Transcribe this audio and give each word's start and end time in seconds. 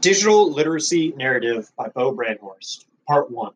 Digital 0.00 0.52
Literacy 0.52 1.12
Narrative 1.16 1.70
by 1.76 1.88
Bo 1.88 2.14
Brandhorst, 2.14 2.84
Part 3.08 3.32
1. 3.32 3.52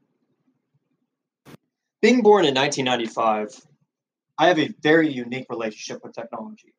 Being 2.00 2.22
born 2.22 2.44
in 2.44 2.54
1995, 2.54 3.64
I 4.38 4.48
have 4.48 4.58
a 4.58 4.74
very 4.82 5.08
unique 5.08 5.46
relationship 5.48 6.02
with 6.02 6.14
technology. 6.14 6.74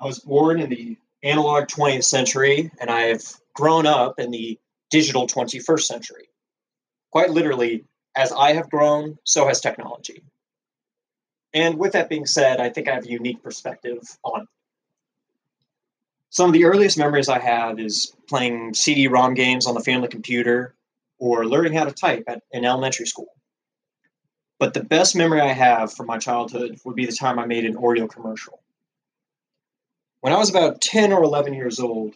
I 0.00 0.06
was 0.06 0.18
born 0.18 0.58
in 0.58 0.68
the 0.68 0.96
analog 1.22 1.68
20th 1.68 2.02
century, 2.02 2.72
and 2.80 2.90
I 2.90 3.02
have 3.02 3.22
grown 3.54 3.86
up 3.86 4.18
in 4.18 4.32
the 4.32 4.58
digital 4.90 5.28
21st 5.28 5.82
century. 5.82 6.28
Quite 7.12 7.30
literally, 7.30 7.84
as 8.16 8.32
I 8.32 8.54
have 8.54 8.68
grown, 8.68 9.16
so 9.22 9.46
has 9.46 9.60
technology. 9.60 10.24
And 11.54 11.78
with 11.78 11.92
that 11.92 12.08
being 12.08 12.26
said, 12.26 12.58
I 12.60 12.70
think 12.70 12.88
I 12.88 12.94
have 12.94 13.04
a 13.04 13.10
unique 13.10 13.44
perspective 13.44 14.00
on 14.24 14.42
it. 14.42 14.48
Some 16.32 16.48
of 16.48 16.54
the 16.54 16.64
earliest 16.64 16.96
memories 16.96 17.28
I 17.28 17.38
have 17.38 17.78
is 17.78 18.16
playing 18.26 18.72
CD 18.72 19.06
ROM 19.06 19.34
games 19.34 19.66
on 19.66 19.74
the 19.74 19.80
family 19.80 20.08
computer 20.08 20.74
or 21.18 21.44
learning 21.44 21.74
how 21.74 21.84
to 21.84 21.92
type 21.92 22.24
at, 22.26 22.42
in 22.50 22.64
elementary 22.64 23.04
school. 23.04 23.28
But 24.58 24.72
the 24.72 24.82
best 24.82 25.14
memory 25.14 25.42
I 25.42 25.52
have 25.52 25.92
from 25.92 26.06
my 26.06 26.16
childhood 26.16 26.80
would 26.86 26.96
be 26.96 27.04
the 27.04 27.12
time 27.12 27.38
I 27.38 27.44
made 27.44 27.66
an 27.66 27.74
Oreo 27.74 28.08
commercial. 28.08 28.62
When 30.20 30.32
I 30.32 30.38
was 30.38 30.48
about 30.48 30.80
10 30.80 31.12
or 31.12 31.22
11 31.22 31.52
years 31.52 31.78
old, 31.78 32.14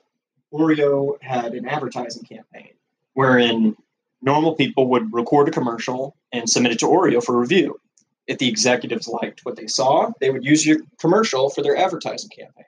Oreo 0.50 1.22
had 1.22 1.52
an 1.52 1.68
advertising 1.68 2.24
campaign 2.24 2.72
wherein 3.12 3.76
normal 4.22 4.54
people 4.54 4.88
would 4.88 5.12
record 5.12 5.48
a 5.48 5.50
commercial 5.50 6.16
and 6.32 6.48
submit 6.48 6.72
it 6.72 6.78
to 6.78 6.86
Oreo 6.86 7.22
for 7.22 7.38
review. 7.38 7.78
If 8.26 8.38
the 8.38 8.48
executives 8.48 9.08
liked 9.08 9.44
what 9.44 9.56
they 9.56 9.66
saw, 9.66 10.12
they 10.20 10.30
would 10.30 10.44
use 10.44 10.64
your 10.64 10.78
commercial 10.98 11.50
for 11.50 11.60
their 11.60 11.76
advertising 11.76 12.30
campaign. 12.30 12.64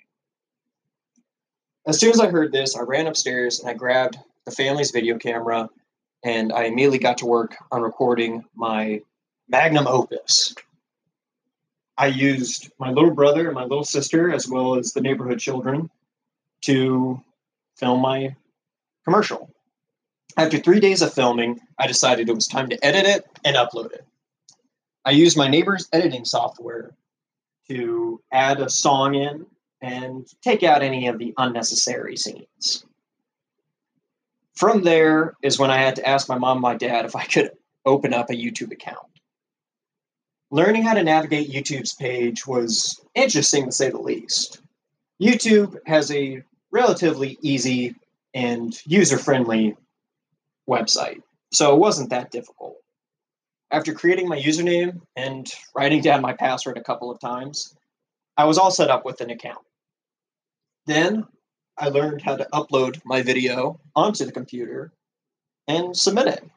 As 1.88 1.98
soon 1.98 2.10
as 2.10 2.20
I 2.20 2.28
heard 2.28 2.52
this, 2.52 2.76
I 2.76 2.82
ran 2.82 3.06
upstairs 3.06 3.60
and 3.60 3.70
I 3.70 3.72
grabbed 3.72 4.18
the 4.44 4.50
family's 4.50 4.90
video 4.90 5.16
camera 5.16 5.70
and 6.22 6.52
I 6.52 6.64
immediately 6.64 6.98
got 6.98 7.16
to 7.18 7.26
work 7.26 7.56
on 7.72 7.80
recording 7.80 8.44
my 8.54 9.00
magnum 9.48 9.86
opus. 9.86 10.54
I 11.96 12.08
used 12.08 12.70
my 12.78 12.90
little 12.90 13.12
brother 13.12 13.46
and 13.46 13.54
my 13.54 13.62
little 13.62 13.86
sister, 13.86 14.30
as 14.30 14.46
well 14.46 14.74
as 14.74 14.92
the 14.92 15.00
neighborhood 15.00 15.38
children, 15.38 15.88
to 16.62 17.22
film 17.78 18.02
my 18.02 18.36
commercial. 19.06 19.50
After 20.36 20.58
three 20.58 20.80
days 20.80 21.00
of 21.00 21.14
filming, 21.14 21.58
I 21.78 21.86
decided 21.86 22.28
it 22.28 22.34
was 22.34 22.46
time 22.46 22.68
to 22.68 22.84
edit 22.84 23.06
it 23.06 23.24
and 23.46 23.56
upload 23.56 23.92
it. 23.92 24.04
I 25.06 25.12
used 25.12 25.38
my 25.38 25.48
neighbor's 25.48 25.88
editing 25.90 26.26
software 26.26 26.94
to 27.68 28.20
add 28.30 28.60
a 28.60 28.68
song 28.68 29.14
in 29.14 29.46
and 29.80 30.26
take 30.42 30.62
out 30.62 30.82
any 30.82 31.06
of 31.08 31.18
the 31.18 31.34
unnecessary 31.36 32.16
scenes. 32.16 32.84
From 34.54 34.82
there 34.82 35.34
is 35.42 35.58
when 35.58 35.70
I 35.70 35.76
had 35.76 35.96
to 35.96 36.08
ask 36.08 36.28
my 36.28 36.38
mom 36.38 36.56
and 36.56 36.62
my 36.62 36.74
dad 36.74 37.04
if 37.04 37.14
I 37.14 37.24
could 37.24 37.52
open 37.86 38.12
up 38.12 38.28
a 38.28 38.34
YouTube 38.34 38.72
account. 38.72 38.98
Learning 40.50 40.82
how 40.82 40.94
to 40.94 41.02
navigate 41.02 41.50
YouTube's 41.50 41.94
page 41.94 42.46
was 42.46 43.00
interesting 43.14 43.66
to 43.66 43.72
say 43.72 43.90
the 43.90 43.98
least. 43.98 44.60
YouTube 45.22 45.78
has 45.86 46.10
a 46.10 46.42
relatively 46.70 47.38
easy 47.42 47.94
and 48.34 48.74
user 48.84 49.18
friendly 49.18 49.76
website, 50.68 51.22
so 51.52 51.74
it 51.74 51.78
wasn't 51.78 52.10
that 52.10 52.30
difficult. 52.30 52.76
After 53.70 53.92
creating 53.92 54.28
my 54.28 54.38
username 54.38 55.02
and 55.14 55.46
writing 55.76 56.00
down 56.00 56.22
my 56.22 56.32
password 56.32 56.78
a 56.78 56.82
couple 56.82 57.10
of 57.10 57.20
times, 57.20 57.76
I 58.36 58.44
was 58.44 58.56
all 58.56 58.70
set 58.70 58.90
up 58.90 59.04
with 59.04 59.20
an 59.20 59.30
account. 59.30 59.58
Then 60.88 61.26
I 61.76 61.90
learned 61.90 62.22
how 62.22 62.36
to 62.36 62.48
upload 62.50 63.02
my 63.04 63.20
video 63.20 63.78
onto 63.94 64.24
the 64.24 64.32
computer 64.32 64.90
and 65.68 65.94
submit 65.94 66.28
it. 66.28 66.50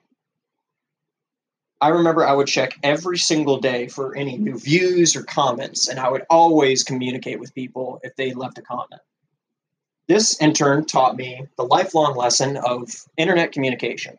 I 1.82 1.90
remember 1.90 2.26
I 2.26 2.32
would 2.32 2.48
check 2.48 2.80
every 2.82 3.18
single 3.18 3.60
day 3.60 3.90
for 3.90 4.16
any 4.16 4.38
new 4.38 4.58
views 4.58 5.18
or 5.18 5.24
comments, 5.24 5.90
and 5.90 6.00
I 6.00 6.10
would 6.10 6.26
always 6.30 6.82
communicate 6.82 7.42
with 7.42 7.54
people 7.54 8.00
if 8.04 8.16
they 8.16 8.32
left 8.32 8.58
a 8.58 8.62
comment. 8.62 9.02
This, 10.08 10.38
in 10.38 10.54
turn, 10.54 10.86
taught 10.86 11.18
me 11.18 11.46
the 11.58 11.66
lifelong 11.66 12.16
lesson 12.16 12.56
of 12.56 12.90
internet 13.18 13.52
communication. 13.52 14.18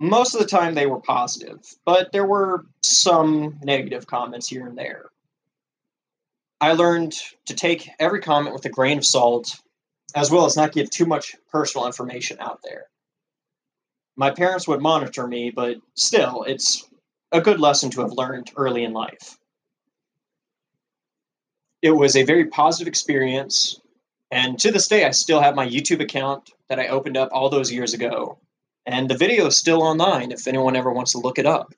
Most 0.00 0.34
of 0.34 0.40
the 0.40 0.46
time, 0.46 0.74
they 0.74 0.86
were 0.86 1.00
positive, 1.00 1.60
but 1.84 2.10
there 2.10 2.26
were 2.26 2.66
some 2.82 3.60
negative 3.62 4.08
comments 4.08 4.48
here 4.48 4.66
and 4.66 4.76
there. 4.76 5.10
I 6.60 6.72
learned 6.72 7.14
to 7.46 7.54
take 7.54 7.90
every 7.98 8.20
comment 8.20 8.54
with 8.54 8.64
a 8.64 8.70
grain 8.70 8.98
of 8.98 9.06
salt, 9.06 9.60
as 10.14 10.30
well 10.30 10.46
as 10.46 10.56
not 10.56 10.72
give 10.72 10.90
too 10.90 11.06
much 11.06 11.34
personal 11.50 11.86
information 11.86 12.38
out 12.40 12.60
there. 12.62 12.86
My 14.16 14.30
parents 14.30 14.68
would 14.68 14.80
monitor 14.80 15.26
me, 15.26 15.50
but 15.50 15.78
still, 15.94 16.44
it's 16.44 16.88
a 17.32 17.40
good 17.40 17.60
lesson 17.60 17.90
to 17.90 18.00
have 18.02 18.12
learned 18.12 18.52
early 18.56 18.84
in 18.84 18.92
life. 18.92 19.36
It 21.82 21.90
was 21.90 22.16
a 22.16 22.22
very 22.22 22.46
positive 22.46 22.88
experience, 22.88 23.80
and 24.30 24.58
to 24.60 24.70
this 24.70 24.88
day, 24.88 25.04
I 25.04 25.10
still 25.10 25.40
have 25.40 25.54
my 25.54 25.68
YouTube 25.68 26.00
account 26.00 26.50
that 26.68 26.78
I 26.78 26.88
opened 26.88 27.16
up 27.16 27.28
all 27.32 27.50
those 27.50 27.72
years 27.72 27.92
ago, 27.92 28.38
and 28.86 29.10
the 29.10 29.16
video 29.16 29.46
is 29.46 29.56
still 29.56 29.82
online 29.82 30.32
if 30.32 30.46
anyone 30.46 30.76
ever 30.76 30.92
wants 30.92 31.12
to 31.12 31.18
look 31.18 31.38
it 31.38 31.46
up. 31.46 31.74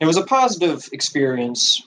It 0.00 0.06
was 0.06 0.16
a 0.16 0.24
positive 0.24 0.88
experience, 0.92 1.86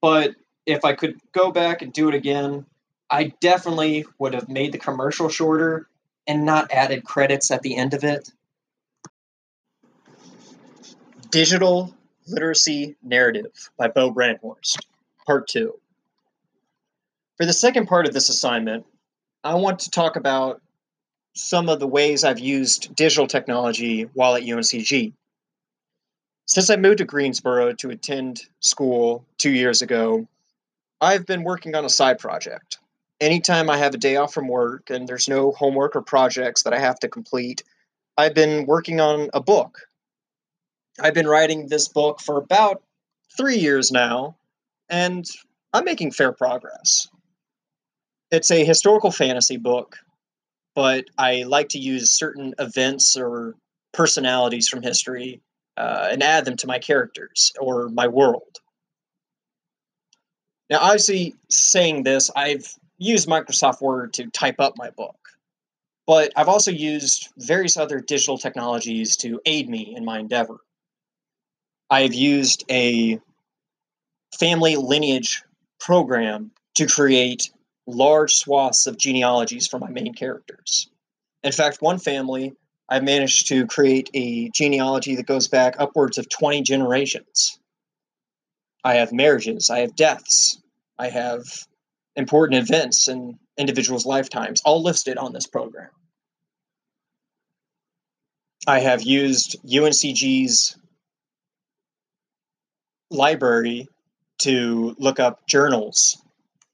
but 0.00 0.36
if 0.66 0.84
I 0.84 0.94
could 0.94 1.20
go 1.32 1.50
back 1.50 1.82
and 1.82 1.92
do 1.92 2.08
it 2.08 2.14
again, 2.14 2.66
I 3.10 3.34
definitely 3.40 4.04
would 4.18 4.34
have 4.34 4.48
made 4.48 4.72
the 4.72 4.78
commercial 4.78 5.28
shorter 5.28 5.88
and 6.26 6.44
not 6.44 6.72
added 6.72 7.04
credits 7.04 7.50
at 7.50 7.62
the 7.62 7.76
end 7.76 7.94
of 7.94 8.04
it. 8.04 8.30
Digital 11.30 11.94
Literacy 12.26 12.96
Narrative 13.02 13.52
by 13.76 13.88
Bo 13.88 14.10
Brandhorst, 14.12 14.78
Part 15.26 15.48
2. 15.48 15.74
For 17.36 17.44
the 17.44 17.52
second 17.52 17.86
part 17.86 18.06
of 18.06 18.14
this 18.14 18.28
assignment, 18.28 18.86
I 19.42 19.54
want 19.54 19.80
to 19.80 19.90
talk 19.90 20.16
about 20.16 20.62
some 21.34 21.68
of 21.68 21.80
the 21.80 21.86
ways 21.86 22.24
I've 22.24 22.38
used 22.38 22.94
digital 22.94 23.26
technology 23.26 24.02
while 24.14 24.36
at 24.36 24.44
UNCG. 24.44 25.12
Since 26.46 26.70
I 26.70 26.76
moved 26.76 26.98
to 26.98 27.04
Greensboro 27.04 27.72
to 27.74 27.90
attend 27.90 28.42
school 28.60 29.26
two 29.36 29.50
years 29.50 29.82
ago, 29.82 30.28
I've 31.04 31.26
been 31.26 31.44
working 31.44 31.74
on 31.74 31.84
a 31.84 31.90
side 31.90 32.18
project. 32.18 32.78
Anytime 33.20 33.68
I 33.68 33.76
have 33.76 33.94
a 33.94 33.98
day 33.98 34.16
off 34.16 34.32
from 34.32 34.48
work 34.48 34.88
and 34.88 35.06
there's 35.06 35.28
no 35.28 35.52
homework 35.52 35.94
or 35.94 36.02
projects 36.02 36.62
that 36.62 36.72
I 36.72 36.78
have 36.78 36.98
to 37.00 37.08
complete, 37.08 37.62
I've 38.16 38.34
been 38.34 38.64
working 38.64 39.00
on 39.00 39.28
a 39.34 39.40
book. 39.40 39.80
I've 40.98 41.12
been 41.12 41.28
writing 41.28 41.68
this 41.68 41.88
book 41.88 42.20
for 42.20 42.38
about 42.38 42.82
three 43.36 43.56
years 43.56 43.92
now, 43.92 44.36
and 44.88 45.26
I'm 45.74 45.84
making 45.84 46.12
fair 46.12 46.32
progress. 46.32 47.06
It's 48.30 48.50
a 48.50 48.64
historical 48.64 49.10
fantasy 49.10 49.58
book, 49.58 49.96
but 50.74 51.04
I 51.18 51.42
like 51.42 51.68
to 51.70 51.78
use 51.78 52.10
certain 52.10 52.54
events 52.58 53.16
or 53.16 53.54
personalities 53.92 54.68
from 54.68 54.82
history 54.82 55.42
uh, 55.76 56.08
and 56.10 56.22
add 56.22 56.46
them 56.46 56.56
to 56.58 56.66
my 56.66 56.78
characters 56.78 57.52
or 57.60 57.90
my 57.90 58.08
world. 58.08 58.60
Now, 60.70 60.78
obviously, 60.80 61.34
saying 61.50 62.04
this, 62.04 62.30
I've 62.34 62.74
used 62.98 63.28
Microsoft 63.28 63.80
Word 63.80 64.14
to 64.14 64.26
type 64.30 64.60
up 64.60 64.74
my 64.76 64.90
book, 64.90 65.16
but 66.06 66.32
I've 66.36 66.48
also 66.48 66.70
used 66.70 67.28
various 67.36 67.76
other 67.76 68.00
digital 68.00 68.38
technologies 68.38 69.16
to 69.18 69.40
aid 69.44 69.68
me 69.68 69.94
in 69.96 70.04
my 70.04 70.18
endeavor. 70.18 70.56
I've 71.90 72.14
used 72.14 72.64
a 72.70 73.20
family 74.38 74.76
lineage 74.76 75.42
program 75.78 76.50
to 76.74 76.86
create 76.86 77.50
large 77.86 78.34
swaths 78.34 78.86
of 78.86 78.96
genealogies 78.96 79.66
for 79.66 79.78
my 79.78 79.90
main 79.90 80.14
characters. 80.14 80.88
In 81.42 81.52
fact, 81.52 81.82
one 81.82 81.98
family, 81.98 82.54
I've 82.88 83.04
managed 83.04 83.48
to 83.48 83.66
create 83.66 84.10
a 84.14 84.48
genealogy 84.50 85.14
that 85.16 85.26
goes 85.26 85.48
back 85.48 85.76
upwards 85.78 86.16
of 86.16 86.28
20 86.28 86.62
generations. 86.62 87.58
I 88.84 88.94
have 88.96 89.12
marriages, 89.12 89.70
I 89.70 89.80
have 89.80 89.96
deaths, 89.96 90.60
I 90.98 91.08
have 91.08 91.42
important 92.16 92.62
events 92.62 93.08
in 93.08 93.38
individuals' 93.56 94.04
lifetimes, 94.04 94.60
all 94.64 94.82
listed 94.82 95.16
on 95.16 95.32
this 95.32 95.46
program. 95.46 95.90
I 98.66 98.80
have 98.80 99.02
used 99.02 99.56
UNCG's 99.64 100.76
library 103.10 103.88
to 104.38 104.94
look 104.98 105.20
up 105.20 105.46
journals 105.46 106.22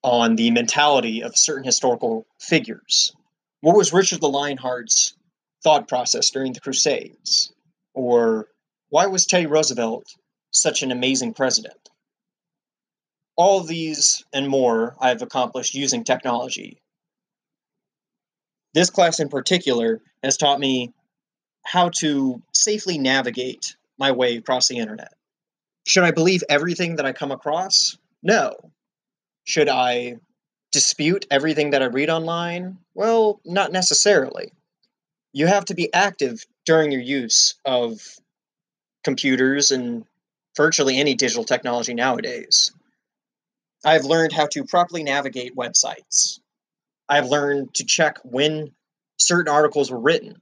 on 0.03 0.37
the 0.37 0.51
mentality 0.51 1.23
of 1.23 1.37
certain 1.37 1.65
historical 1.65 2.27
figures. 2.41 3.13
What 3.61 3.77
was 3.77 3.93
Richard 3.93 4.21
the 4.21 4.31
Lionheart's 4.31 5.15
thought 5.63 5.89
process 5.89 6.31
during 6.31 6.55
the 6.55 6.61
Crusades? 6.61 7.53
Or 7.95 8.49
why 8.89 9.07
was 9.07 9.27
Teddy 9.27 9.47
Roosevelt 9.47 10.07
such 10.53 10.83
an 10.83 10.91
amazing 10.91 11.35
president? 11.35 11.80
All 13.37 13.61
these 13.61 14.25
and 14.33 14.49
more 14.49 14.97
I've 15.01 15.23
accomplished 15.23 15.75
using 15.75 16.05
technology. 16.05 16.81
This 18.75 18.91
class 18.91 19.19
in 19.21 19.29
particular 19.29 20.01
has 20.23 20.37
taught 20.37 20.61
me 20.61 20.93
how 21.65 21.91
to 22.01 22.43
safely 22.53 22.99
navigate 22.99 23.77
my 23.99 24.13
way 24.13 24.37
across 24.37 24.69
the 24.69 24.79
internet. 24.79 25.13
Should 25.87 26.05
I 26.05 26.11
believe 26.11 26.43
everything 26.49 26.97
that 26.97 27.07
I 27.07 27.13
come 27.13 27.33
across? 27.33 27.97
No. 28.23 28.55
Should 29.45 29.69
I 29.69 30.17
dispute 30.73 31.27
everything 31.31 31.71
that 31.71 31.83
I 31.83 31.87
read 31.87 32.11
online? 32.11 32.79
Well, 32.95 33.41
not 33.45 33.73
necessarily. 33.73 34.53
You 35.33 35.47
have 35.47 35.65
to 35.67 35.75
be 35.75 35.93
active 35.93 36.45
during 36.67 36.93
your 36.93 37.01
use 37.01 37.57
of 37.65 38.01
computers 39.03 39.71
and 39.71 40.05
virtually 40.57 40.99
any 40.99 41.15
digital 41.15 41.45
technology 41.45 41.95
nowadays. 41.95 42.73
I've 43.85 44.05
learned 44.05 44.33
how 44.33 44.47
to 44.49 44.65
properly 44.65 45.03
navigate 45.03 45.57
websites. 45.57 46.41
I've 47.09 47.27
learned 47.27 47.75
to 47.75 47.85
check 47.85 48.19
when 48.25 48.73
certain 49.19 49.53
articles 49.53 49.91
were 49.91 49.99
written. 49.99 50.41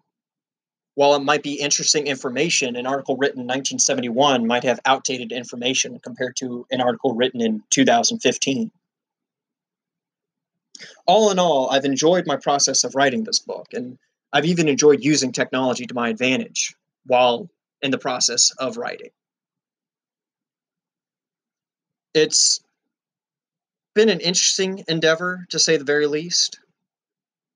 While 0.95 1.15
it 1.15 1.23
might 1.23 1.45
be 1.45 1.55
interesting 1.55 2.09
information, 2.09 2.75
an 2.75 2.87
article 2.87 3.17
written 3.17 3.41
in 3.41 3.47
1971 3.47 4.47
might 4.47 4.65
have 4.65 4.81
outdated 4.85 5.31
information 5.31 6.01
compared 6.01 6.35
to 6.37 6.67
an 6.73 6.81
article 6.81 7.15
written 7.15 7.41
in 7.41 7.63
2015. 7.71 8.73
All 11.07 11.31
in 11.31 11.39
all, 11.39 11.71
I've 11.71 11.85
enjoyed 11.85 12.27
my 12.27 12.37
process 12.37 12.83
of 12.83 12.97
writing 12.97 13.23
this 13.23 13.39
book, 13.39 13.69
and 13.73 13.99
I've 14.33 14.45
even 14.45 14.69
enjoyed 14.69 15.05
using 15.05 15.31
technology 15.33 15.87
to 15.87 15.95
my 15.95 16.09
advantage 16.09 16.75
while 17.07 17.49
in 17.81 17.93
the 17.93 17.99
process 17.99 18.51
of 18.59 18.77
writing. 18.77 19.11
It's 22.15 22.61
been 23.99 24.09
an 24.09 24.21
interesting 24.21 24.85
endeavor, 24.87 25.45
to 25.51 25.59
say 25.59 25.77
the 25.77 25.83
very 25.83 26.07
least. 26.07 26.61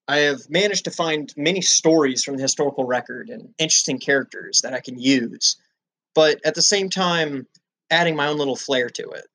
I 0.09 0.17
have 0.17 0.51
managed 0.51 0.87
to 0.87 0.91
find 0.91 1.33
many 1.37 1.61
stories 1.61 2.25
from 2.25 2.35
the 2.37 2.43
historical 2.43 2.85
record 2.85 3.29
and 3.29 3.55
interesting 3.59 4.01
characters 4.01 4.63
that 4.63 4.75
I 4.75 4.81
can 4.81 4.99
use, 4.99 5.57
but 6.17 6.41
at 6.45 6.57
the 6.57 6.61
same 6.61 6.91
time, 6.91 7.47
adding 7.93 8.17
my 8.17 8.27
own 8.27 8.39
little 8.39 8.57
flair 8.57 8.91
to 8.91 9.11
it. 9.11 9.27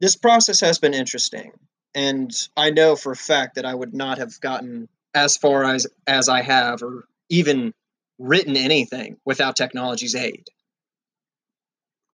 This 0.00 0.14
process 0.14 0.60
has 0.60 0.78
been 0.78 0.94
interesting, 0.94 1.50
and 1.96 2.30
I 2.56 2.70
know 2.70 2.94
for 2.94 3.10
a 3.10 3.16
fact 3.16 3.56
that 3.56 3.66
I 3.66 3.74
would 3.74 3.92
not 3.92 4.18
have 4.18 4.40
gotten 4.40 4.88
as 5.14 5.36
far 5.36 5.64
as 5.64 5.84
as 6.06 6.28
I 6.28 6.42
have, 6.42 6.80
or 6.80 7.08
even 7.28 7.74
written 8.20 8.56
anything 8.56 9.16
without 9.24 9.56
technology's 9.56 10.14
aid. 10.14 10.48